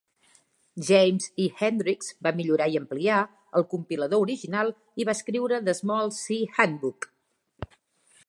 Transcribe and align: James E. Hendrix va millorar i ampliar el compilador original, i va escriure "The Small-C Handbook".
James 0.85 1.25
E. 1.43 1.43
Hendrix 1.65 2.07
va 2.27 2.31
millorar 2.39 2.67
i 2.75 2.79
ampliar 2.79 3.19
el 3.61 3.67
compilador 3.75 4.25
original, 4.27 4.73
i 5.03 5.07
va 5.11 5.17
escriure 5.19 5.63
"The 5.69 5.75
Small-C 5.83 6.39
Handbook". 6.57 7.09